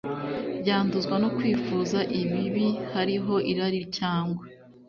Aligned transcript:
ryanduzwa 0.61 1.15
no 1.23 1.29
kwifuza 1.37 1.99
ibibi 2.21 2.67
Hariho 2.93 3.35
irari 3.51 3.81
cyangwa 3.97 4.43